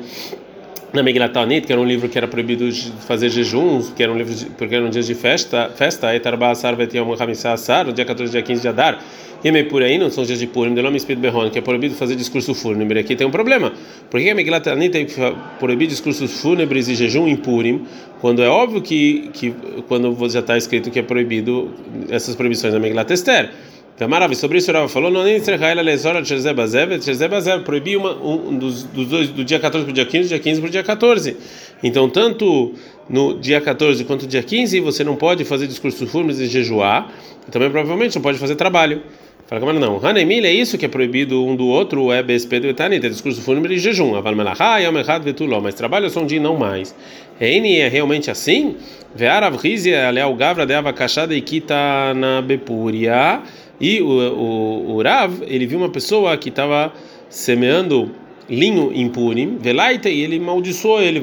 na 0.93 1.03
Meglatanit, 1.03 1.67
que 1.67 1.71
era 1.71 1.81
um 1.81 1.85
livro 1.85 2.07
que 2.07 2.17
era 2.17 2.27
proibido 2.27 2.69
de 2.71 2.91
fazer 3.05 3.29
jejuns, 3.29 3.91
que 3.95 4.01
era 4.01 4.11
um 4.11 4.17
livro 4.17 4.33
de, 4.33 4.45
porque 4.45 4.75
eram 4.75 4.89
dias 4.89 5.05
de 5.05 5.15
festa, 5.15 5.69
festa, 5.75 6.15
Etarba 6.15 6.49
Asar 6.49 6.75
Vetiam 6.75 7.07
Hamissa 7.19 7.51
Asar, 7.51 7.91
dia 7.91 8.05
14, 8.05 8.31
dia 8.31 8.41
15 8.41 8.61
de 8.61 8.67
Adar. 8.67 8.99
Yemei 9.45 9.65
por 9.65 9.83
aí 9.83 9.97
não 9.99 10.09
são 10.09 10.23
dias 10.23 10.39
de 10.39 10.47
Purim, 10.47 10.73
Delom 10.73 10.95
Espírito 10.95 11.21
Berron, 11.21 11.49
que 11.51 11.59
é 11.59 11.61
proibido 11.61 11.93
fazer 11.93 12.15
discurso 12.15 12.55
fúnebre. 12.55 12.99
Aqui 12.99 13.15
tem 13.15 13.27
um 13.27 13.31
problema. 13.31 13.71
Por 14.09 14.19
que 14.19 14.29
a 14.29 14.35
Megillat 14.35 14.67
Anit 14.67 14.91
tem 14.91 15.05
que 15.05 15.13
proibir 15.59 15.87
discursos 15.87 16.41
fúnebres 16.41 16.87
e 16.87 16.95
jejum 16.95 17.27
em 17.27 17.35
Purim, 17.35 17.85
quando 18.19 18.41
é 18.41 18.47
óbvio 18.47 18.81
que, 18.81 19.29
que 19.33 19.53
quando 19.87 20.17
já 20.29 20.39
está 20.39 20.57
escrito 20.57 20.89
que 20.89 20.97
é 20.97 21.03
proibido 21.03 21.71
essas 22.09 22.35
proibições 22.35 22.73
na 22.73 22.79
Megillat 22.79 23.11
Esther? 23.11 23.51
Gamarav, 23.99 24.31
sobre 24.35 24.59
isso 24.59 24.71
Rava 24.71 24.87
falou, 24.87 25.09
não 25.09 25.23
nem 25.23 25.37
Israel 25.37 25.81
lesora 25.81 26.21
Tzebazev, 26.21 26.99
Tzebazev 26.99 27.63
proibiu 27.63 27.99
uma, 27.99 28.13
um 28.13 28.55
dos, 28.55 28.83
dos 28.83 29.07
dois, 29.07 29.29
do 29.29 29.43
dia 29.43 29.59
14 29.59 29.85
para 29.85 29.91
o 29.91 29.93
dia 29.93 30.05
15, 30.05 30.23
do 30.23 30.29
dia 30.29 30.39
15 30.39 30.61
para 30.61 30.67
o 30.67 30.71
dia 30.71 30.83
14. 30.83 31.37
Então, 31.81 32.07
tanto 32.07 32.75
no 33.09 33.33
dia 33.39 33.59
14 33.59 34.03
quanto 34.03 34.21
no 34.23 34.27
dia 34.27 34.43
15, 34.43 34.79
você 34.81 35.03
não 35.03 35.15
pode 35.15 35.43
fazer 35.45 35.65
discurso 35.65 36.05
fúnebres 36.05 36.39
e 36.39 36.45
jejuar, 36.45 37.11
e 37.47 37.49
também 37.49 37.71
provavelmente 37.71 38.15
não 38.15 38.21
pode 38.21 38.37
fazer 38.37 38.55
trabalho. 38.55 39.01
Fala, 39.47 39.65
mas 39.65 39.79
não. 39.79 40.05
Hanemil 40.05 40.43
é 40.43 40.51
isso 40.51 40.77
que 40.77 40.85
é 40.85 40.89
proibido 40.89 41.43
um 41.43 41.55
do 41.55 41.67
outro, 41.67 42.11
é 42.11 42.21
BSP 42.21 42.59
do 42.59 42.67
Etanit, 42.67 43.05
é 43.05 43.09
discurso 43.09 43.41
fúnebre 43.41 43.75
e 43.75 43.79
jejum. 43.79 44.13
Aval 44.13 44.35
melachá, 44.35 44.77
yom 44.79 44.99
echad 44.99 45.23
vetuló. 45.23 45.61
Mas 45.61 45.73
trabalho 45.73 46.09
só 46.09 46.19
um 46.19 46.25
dia 46.25 46.41
não 46.41 46.57
mais. 46.57 46.93
Eini 47.39 47.77
é 47.77 47.87
realmente 47.87 48.29
assim? 48.29 48.75
Ve'arav 49.15 49.55
rizia 49.55 50.09
leal 50.11 50.35
gavra 50.35 50.65
de 50.65 50.73
avakashada 50.73 51.33
ikita 51.33 52.13
na 52.13 52.41
bepuria. 52.41 53.41
E 53.79 54.01
o, 54.01 54.07
o, 54.07 54.95
o 54.95 55.01
Rav, 55.01 55.43
ele 55.45 55.65
viu 55.65 55.77
uma 55.77 55.89
pessoa 55.89 56.35
que 56.37 56.49
estava 56.49 56.91
semeando 57.29 58.11
linho 58.49 58.91
em 58.93 59.09
Purim, 59.09 59.57
velaite, 59.57 60.07
e 60.09 60.23
ele 60.23 60.39
maldiçoou 60.39 61.01
ele, 61.01 61.19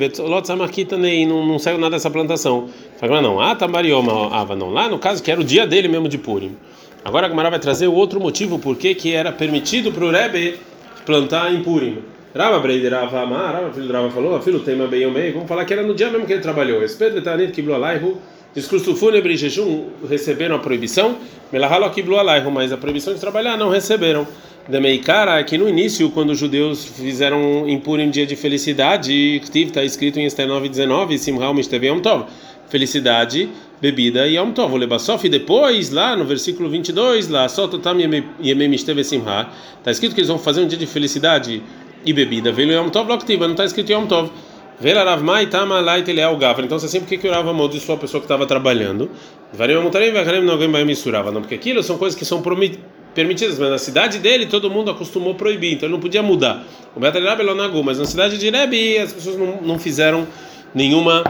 e 1.23 1.27
não, 1.27 1.47
não 1.47 1.59
saiu 1.59 1.79
nada 1.79 1.97
dessa 1.97 2.11
plantação. 2.11 2.69
Fala, 2.99 3.23
não, 3.23 3.41
ah, 3.41 3.55
tambarioma, 3.55 4.35
ava, 4.35 4.55
não. 4.55 4.71
Lá 4.71 4.89
no 4.89 4.99
caso 4.99 5.23
que 5.23 5.31
era 5.31 5.41
o 5.41 5.45
dia 5.45 5.67
dele 5.67 5.89
mesmo 5.89 6.09
de 6.09 6.19
Purim. 6.19 6.57
Agora 7.05 7.27
a 7.27 7.29
Gamara 7.29 7.51
vai 7.51 7.59
trazer 7.59 7.87
o 7.87 7.93
outro 7.93 8.21
motivo 8.21 8.59
por 8.59 8.77
que 8.77 9.13
era 9.13 9.31
permitido 9.33 9.93
para 9.93 10.05
o 10.05 10.11
Rebbe 10.11 10.59
plantar 11.05 11.53
em 11.53 11.63
Purim. 11.63 11.99
Rava 12.35 12.59
Breider 12.59 12.93
Rava 12.93 13.21
Amar, 13.21 13.53
Rava 13.53 13.73
filho 13.73 13.93
Rava 13.93 14.11
falou, 14.11 14.41
filho 14.41 14.59
bem 14.89 15.11
meio, 15.11 15.35
vamos 15.35 15.49
falar 15.49 15.65
que 15.65 15.73
era 15.73 15.83
no 15.83 15.95
dia 15.95 16.11
mesmo 16.11 16.27
que 16.27 16.33
ele 16.33 16.43
trabalhou. 16.43 16.83
Espedre 16.83 17.21
Tanit 17.21 17.53
Kiblu 17.53 17.75
Alaihu, 17.75 18.19
discurso 18.55 18.95
fúnebre 18.95 19.35
e 19.35 19.37
jejum 19.37 19.87
receberam 20.09 20.57
a 20.57 20.59
proibição, 20.59 21.17
mas 22.53 22.73
a 22.73 22.77
proibição 22.77 23.13
de 23.13 23.21
trabalhar 23.21 23.57
não 23.57 23.69
receberam. 23.69 24.27
Demeikara 24.67 25.41
é 25.41 25.45
que 25.45 25.59
no 25.59 25.69
início, 25.69 26.09
quando 26.11 26.31
os 26.31 26.39
judeus 26.39 26.85
fizeram 26.85 27.69
em 27.69 27.79
Purim 27.79 28.09
dia 28.09 28.25
de 28.25 28.35
felicidade, 28.35 29.43
está 29.55 29.85
escrito 29.85 30.19
em 30.19 30.25
Esther 30.25 30.49
9:19, 30.49 31.19
Simhal 31.19 31.53
Mishtev 31.53 31.85
Yom 31.85 32.01
Tov, 32.01 32.25
felicidade, 32.71 33.51
bebida 33.79 34.27
e 34.27 34.37
Yom 34.37 34.53
Tov. 34.53 34.73
O 34.73 34.77
Lebasof, 34.79 35.29
depois, 35.29 35.91
lá 35.91 36.17
no 36.17 36.25
versículo 36.25 36.71
22, 36.71 37.29
lá, 37.29 37.47
Sototam 37.47 37.99
Yemei 38.01 38.69
Mishtev 38.69 39.05
Simha, 39.05 39.49
está 39.79 39.91
escrito 39.91 40.15
que 40.15 40.21
eles 40.21 40.29
vão 40.29 40.39
fazer 40.39 40.63
um 40.63 40.67
dia 40.67 40.79
de 40.79 40.87
felicidade 40.87 41.63
e 42.07 42.13
bebida. 42.15 42.51
Veio 42.51 42.73
Yom 42.73 42.89
Tov 42.89 43.07
Loktiva, 43.11 43.45
não 43.45 43.53
está 43.53 43.67
escrito 43.67 43.93
Yom 43.93 44.07
Tov. 44.07 44.31
Então, 46.65 46.79
você 46.79 46.89
sempre 46.89 47.09
que 47.09 47.19
que 47.19 47.29
orava 47.29 47.51
amaldiçoou 47.51 47.97
a 47.97 48.01
pessoa 48.01 48.21
que 48.21 48.25
estava 48.25 48.47
trabalhando. 48.47 49.11
Não 51.33 51.41
porque 51.41 51.55
aquilo 51.55 51.83
são 51.83 51.97
coisas 51.97 52.19
que 52.19 52.25
são 52.25 52.43
permitidas, 53.15 53.59
mas 53.59 53.71
na 53.71 53.79
cidade 53.79 54.19
dele 54.19 54.47
todo 54.47 54.69
mundo 54.69 54.91
acostumou 54.91 55.35
proibir, 55.35 55.75
então 55.75 55.87
ele 55.87 55.93
não 55.95 56.01
podia 56.01 56.23
mudar. 56.23 56.65
O 56.95 57.01
mas 57.85 57.99
na 57.99 58.05
cidade 58.05 58.37
de 58.37 58.51
Rebi 58.51 58.99
as 58.99 59.13
pessoas 59.13 59.39
não, 59.39 59.63
não 59.63 59.79
fizeram 59.79 60.27
nenhuma 60.75 61.23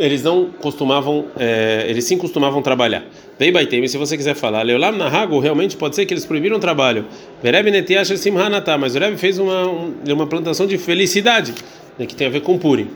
eles 0.00 0.22
não 0.22 0.46
costumavam, 0.46 1.26
é, 1.38 1.84
eles 1.88 2.04
sim 2.04 2.16
costumavam 2.16 2.62
trabalhar. 2.62 3.04
Vem 3.38 3.52
Baitem, 3.52 3.86
se 3.86 3.98
você 3.98 4.16
quiser 4.16 4.34
falar, 4.34 4.62
Leolam 4.62 4.92
Nahago, 4.92 5.38
realmente 5.38 5.76
pode 5.76 5.94
ser 5.94 6.06
que 6.06 6.14
eles 6.14 6.24
proibiram 6.24 6.56
o 6.56 6.60
trabalho. 6.60 7.04
Vereb 7.42 7.70
Netiash 7.70 8.18
Simhanatá, 8.18 8.76
mas 8.78 8.96
o 8.96 8.98
Rebbe 8.98 9.16
fez 9.18 9.38
uma, 9.38 9.66
uma 10.08 10.26
plantação 10.26 10.66
de 10.66 10.78
felicidade, 10.78 11.54
né, 11.98 12.06
que 12.06 12.14
tem 12.14 12.26
a 12.26 12.30
ver 12.30 12.40
com 12.40 12.58
Purim. 12.58 12.88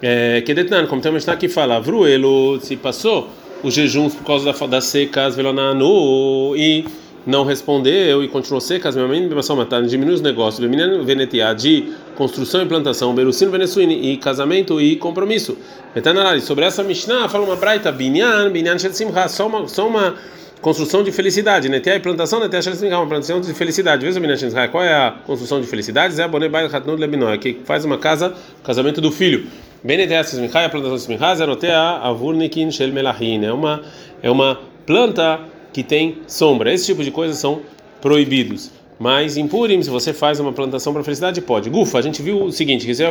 É, 0.00 0.40
Kedetnan, 0.40 0.86
como 0.86 1.02
tem 1.02 1.10
uma 1.10 1.36
que 1.36 1.48
fala, 1.48 1.80
Vruelo 1.80 2.60
se 2.60 2.76
passou 2.76 3.28
os 3.62 3.74
jejuns 3.74 4.14
por 4.14 4.24
causa 4.24 4.52
da, 4.52 4.66
das 4.66 4.84
secas, 4.84 5.36
Velonanu, 5.36 6.56
e 6.56 6.84
não 7.26 7.44
respondeu 7.44 8.22
e 8.22 8.28
continuou 8.28 8.60
seca, 8.60 8.88
as 8.88 8.96
minhas 8.96 9.48
matar, 9.56 9.82
diminui 9.82 10.14
os 10.14 10.20
negócios, 10.20 10.68
venetiá 11.04 11.52
de 11.52 11.92
construção 12.16 12.62
e 12.62 12.66
plantação, 12.66 13.14
berucino 13.14 13.50
venezuini 13.50 14.12
e 14.12 14.16
casamento 14.16 14.80
e 14.80 14.96
compromisso. 14.96 15.56
Metanarari, 15.94 16.40
sobre 16.40 16.64
essa 16.64 16.82
Mishnah 16.82 17.28
fala 17.28 17.44
uma 17.44 17.56
braita, 17.56 17.90
binyan, 17.92 18.50
binyan 18.50 18.78
simcha, 18.78 19.28
só 19.28 19.46
uma, 19.46 19.68
só 19.68 19.86
uma 19.86 20.14
construção 20.60 21.02
de 21.02 21.10
felicidade, 21.10 21.68
netea 21.68 21.96
e 21.96 22.00
plantação, 22.00 22.40
netea 22.40 22.62
simcha, 22.62 22.96
uma 22.96 23.06
plantação 23.06 23.40
de 23.40 23.52
felicidade. 23.54 24.04
Veja 24.04 24.20
binyan 24.20 24.36
simcha, 24.36 24.68
qual 24.68 24.82
é 24.82 24.92
a 24.92 25.10
construção 25.26 25.60
de 25.60 25.66
felicidade? 25.66 26.20
É 26.20 26.24
a 26.24 26.28
bonebai 26.28 26.66
hatnud 26.66 27.00
lebinoa, 27.00 27.36
que 27.38 27.60
faz 27.64 27.84
uma 27.84 27.98
casa, 27.98 28.34
casamento 28.62 29.00
do 29.00 29.10
filho. 29.10 29.46
Benetea 29.82 30.24
simcha, 30.24 30.64
a 30.64 30.68
plantação 30.68 30.96
de 30.96 31.02
simcha, 31.02 31.34
zerotea 31.34 31.78
avurnikin 32.02 32.70
shel 32.70 32.92
melahin, 32.92 33.44
é 33.44 33.52
uma 33.52 33.82
é 34.22 34.30
uma 34.30 34.60
planta 34.86 35.40
que 35.72 35.82
tem 35.82 36.18
sombra. 36.26 36.72
Esse 36.72 36.86
tipo 36.86 37.02
de 37.02 37.10
coisas 37.10 37.38
são 37.38 37.60
proibidos. 38.00 38.81
Mas 39.02 39.36
em 39.36 39.48
Purim, 39.48 39.82
se 39.82 39.90
você 39.90 40.12
faz 40.12 40.38
uma 40.38 40.52
plantação 40.52 40.92
para 40.92 41.02
felicidade, 41.02 41.40
pode. 41.40 41.68
Gufa, 41.68 41.98
a 41.98 42.02
gente 42.02 42.22
viu 42.22 42.44
o 42.44 42.52
seguinte: 42.52 42.86
que 42.86 42.92
eu 42.92 43.10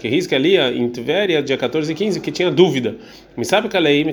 que 0.00 0.08
risca 0.08 0.34
ali 0.34 0.56
em 0.56 0.88
Tveria, 0.88 1.40
dia 1.40 1.56
14 1.56 1.92
e 1.92 1.94
15, 1.94 2.18
que 2.18 2.32
tinha 2.32 2.50
dúvida. 2.50 2.96
Me 3.36 3.44
sabe 3.44 3.68
que 3.68 3.76
a 3.76 3.80
lei 3.80 4.02
me 4.02 4.12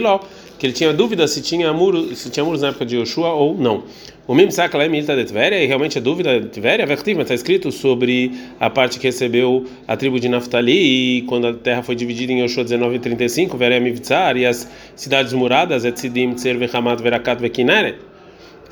lá, 0.00 0.20
que 0.56 0.66
ele 0.66 0.72
tinha 0.72 0.92
dúvida 0.92 1.26
se 1.26 1.42
tinha 1.42 1.72
se 2.14 2.30
tinha 2.30 2.44
muros 2.44 2.62
na 2.62 2.68
época 2.68 2.86
de 2.86 2.96
Yoshua 2.96 3.30
ou 3.32 3.58
não. 3.58 3.82
O 4.24 4.36
Mim 4.36 4.48
Saca 4.52 4.78
lá 4.78 4.88
Milta 4.88 5.16
de 5.16 5.24
Tveria, 5.24 5.60
e 5.60 5.66
realmente 5.66 5.98
a 5.98 6.00
dúvida 6.00 6.40
de 6.40 6.46
Tveria, 6.46 6.86
Vertiva, 6.86 7.22
está 7.22 7.34
escrito 7.34 7.72
sobre 7.72 8.30
a 8.60 8.70
parte 8.70 9.00
que 9.00 9.08
recebeu 9.08 9.64
a 9.88 9.96
tribo 9.96 10.20
de 10.20 10.28
Naftali, 10.28 11.18
e 11.18 11.22
quando 11.22 11.48
a 11.48 11.52
terra 11.52 11.82
foi 11.82 11.96
dividida 11.96 12.32
em 12.32 12.40
Yoshua 12.44 12.62
19 12.62 12.94
e 12.94 12.98
35, 13.00 13.56
Veria 13.56 13.80
Mivtzar, 13.80 14.36
e 14.36 14.46
as 14.46 14.70
cidades 14.94 15.32
muradas, 15.32 15.84
Etzidim, 15.84 16.34
Tzer, 16.34 16.56
Vechamat, 16.56 17.02
Verakat, 17.02 17.42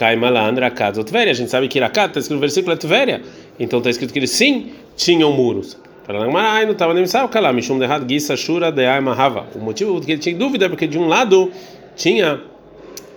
Kaimalandra, 0.01 0.71
Kazot 0.71 1.05
Tveria. 1.05 1.31
A 1.31 1.35
gente 1.35 1.51
sabe 1.51 1.69
que 1.69 1.79
Irakat 1.79 2.09
está 2.09 2.21
escrito 2.21 2.37
no 2.37 2.41
versículo 2.41 2.73
é 2.73 2.77
Tveria. 2.77 3.21
Então 3.59 3.81
está 3.81 3.91
escrito 3.91 4.15
que 4.15 4.19
eles 4.19 4.31
sim 4.31 4.71
tinham 4.97 5.31
muros. 5.31 5.77
lá. 6.09 6.27
O 9.55 9.59
motivo 9.59 10.01
que 10.01 10.13
ele 10.13 10.21
tinha 10.21 10.35
dúvida 10.35 10.65
é 10.65 10.69
porque 10.71 10.87
de 10.87 10.99
um 10.99 11.07
lado 11.07 11.51
tinha 11.95 12.41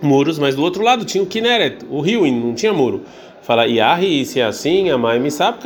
muros, 0.02 0.38
mas 0.38 0.54
do 0.54 0.62
outro 0.62 0.82
lado 0.82 1.06
tinha 1.06 1.24
o 1.24 1.26
Kineret, 1.26 1.86
o 1.88 2.00
rio, 2.00 2.26
e 2.26 2.30
não 2.30 2.54
tinha 2.54 2.72
muro. 2.72 3.02
Fala, 3.42 3.66
Yahi, 3.66 4.24
se 4.26 4.40
é 4.40 4.44
assim, 4.44 4.90
Amai 4.90 5.18
me 5.18 5.30
sabe. 5.30 5.58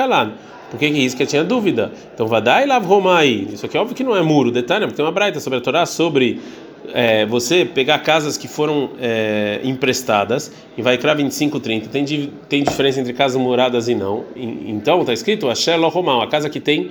Por 0.70 0.78
que, 0.78 0.86
isso 0.86 1.16
que 1.16 1.26
tinha 1.26 1.42
dúvida? 1.42 1.90
Então, 2.14 2.28
Vadai 2.28 2.66
Lav 2.66 2.86
Romai. 2.86 3.48
Isso 3.52 3.66
aqui 3.66 3.76
é 3.76 3.80
óbvio 3.80 3.96
que 3.96 4.04
não 4.04 4.16
é 4.16 4.22
muro, 4.22 4.50
detalhe, 4.50 4.84
porque 4.84 4.96
tem 4.96 5.04
uma 5.04 5.12
braita 5.12 5.40
sobre 5.40 5.58
a 5.58 5.62
Torá 5.62 5.86
sobre 5.86 6.40
é, 6.92 7.26
você 7.26 7.64
pegar 7.64 7.98
casas 8.00 8.36
que 8.36 8.48
foram 8.48 8.90
é, 9.00 9.60
emprestadas 9.62 10.52
e 10.76 10.82
vai 10.82 10.96
criar 10.96 11.14
25, 11.14 11.60
30, 11.60 11.88
tem, 11.88 12.04
tem 12.48 12.62
diferença 12.62 13.00
entre 13.00 13.12
casas 13.12 13.40
moradas 13.40 13.88
e 13.88 13.94
não. 13.94 14.24
Então 14.36 15.00
está 15.00 15.12
escrito 15.12 15.48
Asher 15.48 15.78
Romal, 15.80 16.22
a 16.22 16.26
casa 16.26 16.48
que 16.48 16.60
tem 16.60 16.90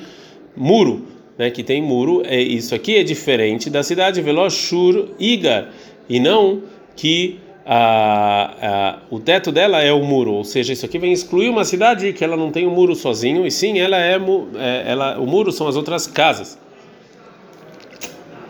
muro, 0.56 1.06
né, 1.38 1.50
que 1.50 1.64
tem 1.64 1.82
muro, 1.82 2.24
é 2.26 2.40
isso 2.40 2.74
aqui 2.74 2.96
é 2.96 3.04
diferente 3.04 3.70
da 3.70 3.84
cidade 3.84 4.22
Veloshur 4.22 5.10
Igar 5.20 5.70
e 6.10 6.20
não 6.20 6.64
que 6.96 7.40
a, 7.66 8.54
a, 8.62 9.00
o 9.12 9.20
teto 9.20 9.52
dela 9.52 9.82
é 9.82 9.92
o 9.92 10.02
muro, 10.04 10.32
ou 10.32 10.44
seja, 10.44 10.72
isso 10.72 10.86
aqui 10.86 10.98
vem 10.98 11.12
excluir 11.12 11.50
uma 11.50 11.66
cidade 11.66 12.14
que 12.14 12.24
ela 12.24 12.38
não 12.38 12.50
tem 12.50 12.66
o 12.66 12.70
um 12.70 12.74
muro 12.74 12.96
sozinho 12.96 13.46
e 13.46 13.52
sim 13.52 13.78
ela 13.80 13.98
é, 13.98 14.16
é 14.16 14.84
ela, 14.88 15.20
o 15.20 15.28
muro 15.28 15.52
são 15.52 15.68
as 15.68 15.76
outras 15.76 16.08
casas. 16.08 16.58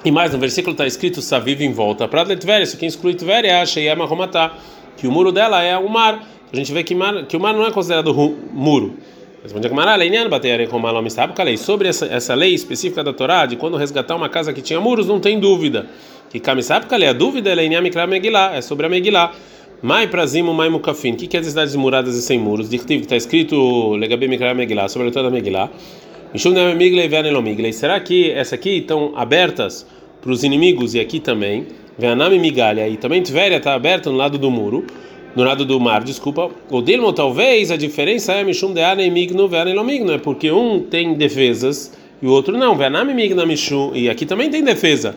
E 0.07 0.11
mais, 0.11 0.31
no 0.31 0.39
versículo 0.39 0.71
está 0.71 0.87
escrito 0.87 1.21
Saviv 1.21 1.61
em 1.61 1.73
volta. 1.73 2.07
Para 2.07 2.23
Tveria, 2.23 2.63
isso 2.63 2.77
quem 2.77 2.87
exclui 2.87 3.13
Tveria, 3.13 3.65
Sheyama 3.65 4.05
Romatá, 4.05 4.53
que 4.95 5.05
o 5.05 5.11
muro 5.11 5.33
dela 5.33 5.61
é 5.61 5.77
o 5.77 5.89
mar. 5.89 6.25
A 6.49 6.55
gente 6.55 6.71
vê 6.71 6.81
que, 6.81 6.95
mar, 6.95 7.25
que 7.25 7.35
o 7.35 7.39
mar 7.41 7.53
não 7.53 7.65
é 7.67 7.71
considerado 7.71 8.13
muro. 8.53 8.95
Responde 9.43 9.67
a 9.67 11.57
Sobre 11.57 11.89
essa, 11.89 12.05
essa 12.05 12.33
lei 12.35 12.53
específica 12.53 13.03
da 13.03 13.11
Torá, 13.11 13.45
de 13.45 13.57
quando 13.57 13.75
resgatar 13.75 14.15
uma 14.15 14.29
casa 14.29 14.53
que 14.53 14.61
tinha 14.61 14.79
muros, 14.79 15.07
não 15.07 15.19
tem 15.19 15.41
dúvida. 15.41 15.87
Que 16.29 16.39
Kamisapkale, 16.39 17.05
a 17.05 17.11
dúvida 17.11 17.49
é 17.51 18.61
sobre 18.61 18.85
a 18.85 18.89
Megillah. 18.89 19.33
Mai 19.81 20.07
prazimo, 20.07 20.53
mai 20.53 20.69
mukafin. 20.69 21.15
O 21.15 21.17
que 21.17 21.35
é 21.35 21.41
as 21.41 21.47
cidades 21.47 21.75
muradas 21.75 22.15
e 22.15 22.21
sem 22.21 22.39
muros? 22.39 22.69
que 22.69 22.93
está 22.93 23.17
escrito 23.17 23.93
Legabe 23.95 24.29
Mikra 24.29 24.53
Megillah, 24.53 24.87
sobre 24.87 25.09
a 25.09 25.11
Torá 25.11 25.23
da 25.25 25.31
Megillah. 25.31 25.69
Será 27.73 27.99
que 27.99 28.31
essa 28.31 28.55
aqui 28.55 28.77
estão 28.77 29.13
abertas 29.15 29.87
para 30.21 30.31
os 30.31 30.43
inimigos 30.43 30.93
e 30.93 30.99
aqui 30.99 31.19
também, 31.19 31.67
Veanami 31.97 32.37
Migalha, 32.37 32.87
e 32.87 32.97
também 32.97 33.21
Tveria 33.21 33.57
está 33.57 33.73
aberta 33.73 34.09
no 34.09 34.17
lado 34.17 34.37
do 34.37 34.51
muro, 34.51 34.85
no 35.35 35.43
lado 35.43 35.65
do 35.65 35.79
mar, 35.79 36.03
desculpa. 36.03 36.49
O 36.69 36.81
Dilmo 36.81 37.13
talvez 37.13 37.71
a 37.71 37.77
diferença 37.77 38.33
é 38.33 38.43
Mishum 38.43 38.73
de 38.73 38.81
Ane 38.81 39.09
Migno, 39.09 39.47
Veane 39.47 39.73
Lomigno, 39.73 40.11
é 40.11 40.17
porque 40.17 40.51
um 40.51 40.81
tem 40.81 41.13
defesas 41.13 41.93
e 42.21 42.27
o 42.27 42.31
outro 42.31 42.57
não. 42.57 42.75
Veanami 42.75 43.13
Migna 43.13 43.45
Mishum, 43.45 43.91
e 43.93 44.09
aqui 44.09 44.25
também 44.25 44.49
tem 44.49 44.63
defesa. 44.63 45.15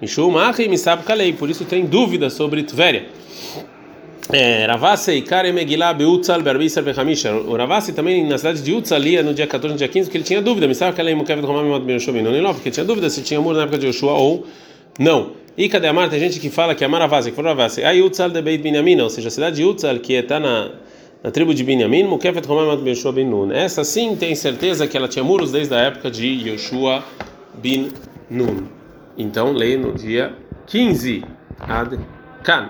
Mishum 0.00 0.30
Machi 0.30 0.62
e 0.62 0.68
Misab 0.68 1.02
Kalei, 1.04 1.32
por 1.32 1.50
isso 1.50 1.64
tem 1.64 1.84
dúvida 1.84 2.30
sobre 2.30 2.62
Tveria. 2.62 3.06
É, 4.30 4.66
Ravasi 4.66 5.12
e 5.12 5.22
Kare 5.22 5.50
Megillah 5.52 5.94
Beutzal 5.94 6.42
Berbisar 6.42 6.84
Vechamisha. 6.84 7.32
O 7.32 7.56
Ravasi 7.56 7.94
também 7.94 8.26
na 8.26 8.36
cidade 8.36 8.60
de 8.60 8.74
Utzal, 8.74 8.98
ali 8.98 9.22
no 9.22 9.32
dia 9.32 9.46
14, 9.46 9.72
no 9.72 9.78
dia 9.78 9.88
15, 9.88 10.06
porque 10.06 10.18
ele 10.18 10.24
tinha 10.24 10.42
dúvida. 10.42 10.68
Misava 10.68 10.92
que 10.92 11.00
ela 11.00 11.14
Mukevet 11.16 11.46
Romam 11.46 11.64
Mot 11.64 11.82
Bershovin. 11.82 12.20
Não, 12.20 12.52
porque 12.52 12.70
tinha 12.70 12.84
dúvida 12.84 13.08
se 13.08 13.22
tinha 13.22 13.40
muro 13.40 13.56
na 13.56 13.62
época 13.62 13.78
de 13.78 13.86
Yoshua 13.86 14.12
ou 14.12 14.46
não. 14.98 15.30
E 15.56 15.66
cadê 15.68 15.88
a 15.88 15.94
Mar? 15.94 16.10
Tem 16.10 16.20
gente 16.20 16.38
que 16.40 16.50
fala 16.50 16.74
que 16.74 16.84
a 16.84 16.88
Maravasi, 16.88 17.30
que 17.30 17.36
foi 17.36 17.44
Ravasi. 17.44 17.82
Aí 17.84 18.02
Utzal 18.02 18.28
de 18.28 18.42
Beit 18.42 18.62
Binyamin, 18.62 19.00
ou 19.00 19.08
seja, 19.08 19.28
a 19.28 19.30
cidade 19.30 19.56
de 19.56 19.64
Utzal, 19.64 19.98
que 19.98 20.12
está 20.12 20.38
na, 20.38 20.72
na 21.24 21.30
tribo 21.30 21.54
de 21.54 21.64
Binyamin, 21.64 22.04
Mukevet 22.04 22.46
Romam 22.46 22.66
Mot 22.66 22.82
Bershovin 22.82 23.24
Nun. 23.24 23.50
Essa 23.50 23.82
sim 23.82 24.14
tem 24.14 24.34
certeza 24.34 24.86
que 24.86 24.94
ela 24.94 25.08
tinha 25.08 25.24
muros 25.24 25.52
desde 25.52 25.74
a 25.74 25.78
época 25.78 26.10
de 26.10 26.26
Yoshua 26.26 27.02
bin 27.54 27.88
Nun. 28.28 28.64
Então, 29.16 29.52
leia 29.52 29.78
no 29.78 29.94
dia 29.94 30.34
15. 30.66 31.24
Ad 31.60 31.98
Kan. 32.44 32.68